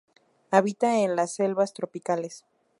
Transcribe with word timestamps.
Habita 0.49 0.97
en 1.01 1.15
las 1.15 1.35
selvas 1.35 1.75
tropicales. 1.75 2.43